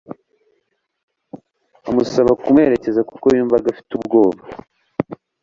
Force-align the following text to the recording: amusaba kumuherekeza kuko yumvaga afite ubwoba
amusaba 1.89 2.31
kumuherekeza 2.41 3.01
kuko 3.09 3.25
yumvaga 3.35 3.67
afite 3.73 3.91
ubwoba 3.97 4.41